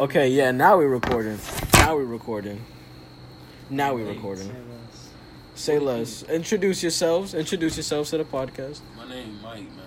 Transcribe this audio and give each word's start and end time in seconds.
Okay, 0.00 0.28
yeah, 0.30 0.50
now 0.50 0.78
we're 0.78 0.88
recording. 0.88 1.38
Now 1.74 1.94
we're 1.96 2.04
recording. 2.04 2.64
Now 3.68 3.94
we're 3.94 4.06
recording. 4.06 4.46
say 4.46 4.58
less. 4.58 5.08
Say 5.54 5.78
less. 5.78 6.22
Introduce 6.24 6.82
yourselves. 6.82 7.34
Introduce 7.34 7.76
yourselves 7.76 8.08
to 8.10 8.18
the 8.18 8.24
podcast. 8.24 8.80
My 8.96 9.06
name 9.08 9.38
Mike, 9.42 9.58
man. 9.76 9.86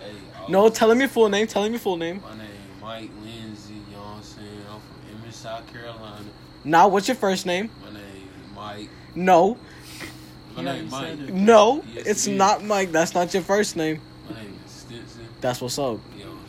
Hey, 0.00 0.12
I 0.46 0.50
No, 0.50 0.64
was- 0.64 0.74
tell 0.78 0.90
him 0.90 1.00
your 1.00 1.08
full 1.08 1.28
name. 1.28 1.46
Tell 1.48 1.64
him 1.64 1.72
your 1.72 1.80
full 1.80 1.96
name. 1.96 2.22
My 2.22 2.36
name 2.36 2.48
Mike 2.80 3.10
Lindsay. 3.22 3.74
You 3.74 3.96
know 3.96 4.02
what 4.02 4.16
I'm 4.16 4.22
saying? 4.22 4.48
I'm 4.70 4.80
from 4.80 5.20
Emmett, 5.22 5.34
South 5.34 5.72
Carolina. 5.72 6.24
Now, 6.62 6.88
what's 6.88 7.08
your 7.08 7.16
first 7.16 7.44
name? 7.44 7.70
My 7.84 7.90
name 7.92 8.28
Mike. 8.54 8.88
No, 9.16 9.54
My 9.54 10.60
He 10.60 10.62
name 10.62 10.66
already 10.68 10.86
Mike. 10.90 11.18
said 11.18 11.28
it. 11.28 11.34
no, 11.34 11.84
Yes, 11.92 12.06
it's 12.06 12.26
it 12.28 12.32
is. 12.32 12.38
not 12.38 12.64
Mike. 12.64 12.92
That's 12.92 13.14
not 13.14 13.34
your 13.34 13.42
first 13.42 13.74
name. 13.76 14.00
My 14.30 14.36
name 14.40 14.58
is 14.64 14.70
Stinson. 14.72 15.26
That's 15.40 15.60
what's 15.60 15.78
up. 15.78 15.98
You 16.16 16.24
know 16.24 16.30
what 16.30 16.38
I'm 16.38 16.48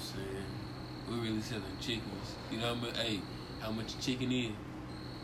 saying? 1.07 1.21
We 1.21 1.27
really 1.27 1.41
selling 1.41 1.63
chickens. 1.79 2.35
You 2.51 2.59
know 2.59 2.73
what 2.75 2.95
I 2.97 3.03
mean? 3.03 3.05
Hey, 3.05 3.21
how 3.61 3.71
much 3.71 3.93
a 3.93 3.99
chicken 4.01 4.31
is? 4.31 4.51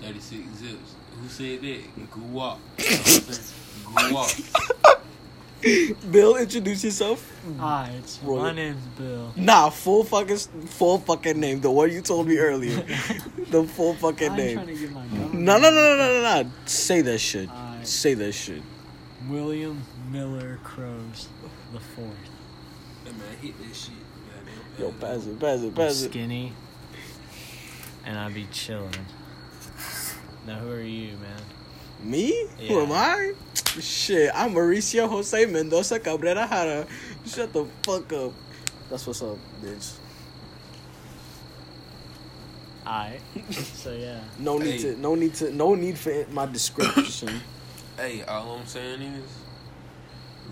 36 0.02 0.48
zips. 0.58 0.96
Who 1.20 1.28
said 1.28 1.62
that? 1.62 2.12
Go 2.12 2.22
walk. 2.32 2.60
You 2.78 2.86
know 2.86 2.92
what 2.92 3.08
I'm 3.08 3.34
saying? 3.34 4.10
Go 4.10 4.14
walk. 4.14 5.02
Bill, 6.12 6.38
introduce 6.38 6.84
yourself. 6.84 7.32
Hi, 7.60 7.94
it's 8.00 8.20
Roy. 8.24 8.40
my 8.40 8.52
name's 8.52 8.84
Bill. 8.98 9.32
Nah, 9.36 9.70
full 9.70 10.04
fucking 10.04 10.38
full 10.38 10.98
fucking 10.98 11.40
name. 11.40 11.62
The 11.62 11.70
one 11.70 11.92
you 11.92 12.02
told 12.02 12.28
me 12.28 12.40
earlier. 12.40 12.78
the 13.52 13.64
full 13.66 13.94
fucking 13.94 14.36
name. 14.36 14.58
I'm 14.58 14.66
name. 14.66 14.78
trying 14.78 14.78
to 14.78 14.82
get 14.82 14.92
my. 14.92 15.06
No, 15.34 15.58
no, 15.60 15.70
no, 15.70 15.76
no, 15.76 15.98
no, 15.98 16.22
no, 16.22 16.42
no. 16.44 16.52
Say 16.66 17.02
that 17.02 17.20
shit. 17.20 17.48
Alright. 17.50 17.88
Say 17.88 18.16
that 18.16 18.32
shit. 18.32 18.64
William 19.30 19.84
Miller 20.12 20.60
Crows 20.64 21.28
the 21.74 21.80
fourth. 21.80 22.08
Hey, 23.06 23.12
man, 23.12 23.38
hit 23.42 23.58
that 23.60 23.76
shit. 23.76 23.94
Goddamn. 24.78 24.86
Yo, 24.86 24.92
pass 25.00 25.26
it, 25.26 25.40
pass 25.40 25.62
it, 25.62 25.76
pass 25.76 26.02
it. 26.02 26.10
skinny, 26.10 26.54
and 28.06 28.18
I 28.18 28.30
be 28.30 28.46
chilling. 28.52 28.94
Now, 30.48 30.56
who 30.60 30.72
are 30.72 30.82
you, 30.82 31.18
man? 31.18 31.42
Me? 32.04 32.48
Who 32.68 32.82
am 32.82 32.92
I? 32.92 33.34
Shit, 33.80 34.32
I'm 34.34 34.54
Mauricio 34.54 35.08
Jose 35.08 35.46
Mendoza 35.46 36.00
Cabrera 36.00 36.48
Jara. 36.50 36.86
Shut 37.28 37.54
the 37.54 37.66
fuck 37.84 38.12
up. 38.14 38.34
That's 38.90 39.06
what's 39.06 39.22
up, 39.22 39.38
bitch. 39.64 39.94
I. 42.86 43.20
so 43.52 43.92
yeah. 43.94 44.20
No 44.40 44.58
need 44.58 44.82
Hey. 44.82 44.94
to, 44.94 45.00
no 45.00 45.14
need 45.16 45.36
to, 45.36 45.54
no 45.56 45.76
need 45.76 45.98
for 45.98 46.26
my 46.32 46.46
description. 46.46 47.42
Hey, 47.98 48.24
all 48.24 48.56
I'm 48.56 48.66
saying 48.66 49.02
is, 49.02 49.30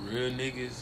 real 0.04 0.30
niggas, 0.30 0.82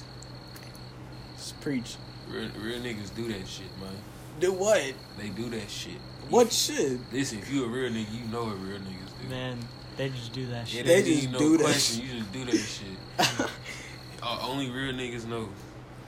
Just 1.38 1.62
preach. 1.62 1.96
Real, 2.30 2.50
real 2.62 2.80
niggas 2.80 3.14
do 3.16 3.28
that 3.34 3.48
shit, 3.48 3.68
man. 3.80 3.92
Do 4.40 4.54
what? 4.54 4.94
They 5.18 5.30
do 5.30 5.50
that 5.50 5.70
shit. 5.70 6.00
What 6.30 6.52
shit? 6.52 7.00
Listen, 7.12 7.40
if 7.40 7.52
you 7.52 7.66
a 7.66 7.68
real 7.68 7.90
nigga, 7.92 8.12
you 8.14 8.28
know 8.32 8.46
what 8.46 8.60
real 8.62 8.80
niggas 8.80 9.22
do. 9.22 9.30
Man, 9.30 9.58
they 9.96 10.10
just 10.10 10.34
do 10.34 10.46
that 10.48 10.72
Yeah, 10.72 10.78
shit. 10.82 10.86
They 10.86 11.02
they 11.02 11.10
just 11.10 11.22
just 11.24 11.34
no 11.34 11.40
do 11.40 11.58
that 11.58 11.64
question. 11.64 12.06
You 12.06 12.20
just 12.20 12.32
do 12.34 12.46
that 12.46 12.58
shit. 12.58 13.50
uh, 14.24 14.40
only 14.44 14.70
real 14.70 14.94
niggas 14.94 15.26
know 15.28 15.50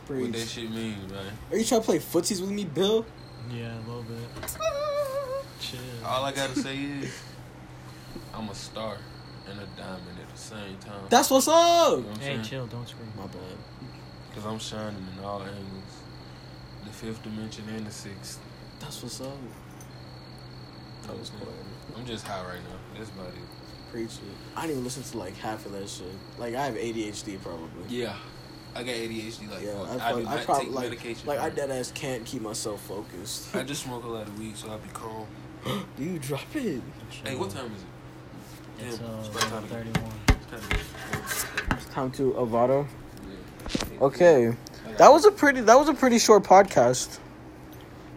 what 0.07 0.31
that 0.33 0.47
shit 0.47 0.69
means, 0.71 1.11
man. 1.11 1.25
Are 1.51 1.57
you 1.57 1.63
trying 1.65 1.81
to 1.81 1.85
play 1.85 1.99
footsies 1.99 2.41
with 2.41 2.51
me, 2.51 2.65
Bill? 2.65 3.05
Yeah, 3.51 3.75
a 3.77 3.79
little 3.87 4.03
bit. 4.03 4.57
Chill. 5.59 5.79
All 6.05 6.23
I 6.25 6.31
gotta 6.31 6.57
say 6.59 6.77
is, 6.77 7.11
I'm 8.33 8.47
a 8.49 8.55
star 8.55 8.97
and 9.49 9.59
a 9.59 9.65
diamond 9.75 10.19
at 10.21 10.29
the 10.33 10.39
same 10.39 10.77
time. 10.79 11.01
That's 11.09 11.29
what's 11.31 11.47
you 11.47 11.53
know 11.53 11.97
up. 11.99 12.03
what 12.05 12.17
Hey, 12.17 12.25
saying? 12.25 12.43
chill, 12.43 12.67
don't 12.67 12.87
scream. 12.87 13.11
My 13.17 13.25
bad. 13.25 13.41
Cause 14.35 14.45
I'm 14.45 14.59
shining 14.59 15.05
in 15.17 15.23
all 15.23 15.41
angles, 15.41 15.93
the 16.85 16.91
fifth 16.91 17.23
dimension 17.23 17.63
and 17.69 17.85
the 17.85 17.91
sixth. 17.91 18.39
That's 18.79 19.01
what's 19.03 19.19
up. 19.21 19.33
That 21.07 21.17
was 21.19 21.29
quiet. 21.31 21.53
I'm 21.97 22.05
just 22.05 22.25
high 22.27 22.41
right 22.43 22.59
now. 22.69 22.99
This 22.99 23.09
about 23.09 23.27
it. 23.29 23.33
Preach 23.91 24.11
it. 24.11 24.19
I 24.55 24.61
didn't 24.61 24.71
even 24.73 24.83
listen 24.83 25.03
to 25.03 25.17
like 25.17 25.35
half 25.37 25.65
of 25.65 25.71
that 25.73 25.89
shit. 25.89 26.05
Like 26.37 26.53
I 26.55 26.65
have 26.65 26.75
ADHD 26.75 27.41
probably. 27.41 27.67
Yeah, 27.89 28.15
I 28.75 28.83
got 28.83 28.93
ADHD 28.93 29.49
like 29.51 29.63
Yeah, 29.63 29.85
fuck. 29.85 29.89
I, 29.89 30.09
I, 30.09 30.11
fuck- 30.13 30.21
do 30.21 30.27
I 30.27 30.43
probably 30.45 30.65
take 30.65 30.73
like, 30.75 30.83
medication. 30.89 31.27
like 31.27 31.39
for 31.39 31.45
I 31.45 31.49
dead 31.49 31.71
ass 31.71 31.91
can't 31.93 32.23
keep 32.23 32.41
myself 32.43 32.81
focused. 32.85 33.55
I 33.55 33.63
just 33.63 33.83
smoke 33.83 34.03
a 34.03 34.07
lot 34.07 34.27
of 34.27 34.39
weed, 34.39 34.55
so 34.55 34.69
I 34.71 34.77
be 34.77 34.89
calm. 34.93 35.25
Do 35.97 36.03
you 36.03 36.19
drop 36.19 36.43
it? 36.55 36.81
Hey, 37.25 37.35
what 37.35 37.49
time 37.49 37.71
is 37.73 37.81
it? 37.81 38.85
It's 38.87 38.97
Damn, 38.99 39.09
uh, 39.09 39.19
it's 39.19 39.29
time 39.29 39.63
to- 39.63 39.67
31. 39.67 39.93
Time 40.49 40.61
It's 41.71 41.85
time 41.87 42.11
to 42.11 42.31
Avado. 42.37 42.87
Okay, 44.01 44.53
that 44.97 45.09
was 45.11 45.25
a 45.25 45.31
pretty 45.31 45.61
that 45.61 45.77
was 45.77 45.89
a 45.89 45.93
pretty 45.93 46.19
short 46.19 46.43
podcast. 46.43 47.19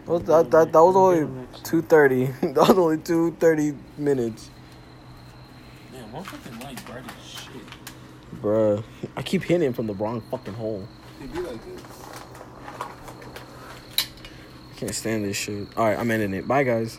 That 0.05 0.11
was, 0.11 0.23
that, 0.23 0.51
that, 0.51 0.71
that 0.73 0.83
was 0.83 0.95
only 0.95 1.47
two 1.63 1.81
thirty. 1.81 2.25
that 2.41 2.55
was 2.55 2.77
only 2.77 2.97
two 2.97 3.31
thirty 3.39 3.73
minutes, 3.97 4.49
Damn, 5.91 6.11
my 6.11 6.23
fucking 6.23 6.59
light 6.59 6.85
bright 6.85 7.03
as 7.05 7.29
shit. 7.29 8.41
bruh. 8.41 8.83
I 9.15 9.21
keep 9.21 9.43
hitting 9.43 9.69
it 9.69 9.75
from 9.75 9.87
the 9.87 9.93
wrong 9.93 10.21
fucking 10.31 10.53
hole. 10.55 10.87
It 11.21 11.31
be 11.33 11.39
like 11.39 11.63
this. 11.65 11.81
I 14.71 14.75
can't 14.75 14.95
stand 14.95 15.23
this 15.23 15.37
shit. 15.37 15.67
All 15.77 15.85
right, 15.85 15.97
I'm 15.97 16.11
ending 16.11 16.33
it. 16.33 16.47
Bye, 16.47 16.63
guys. 16.63 16.91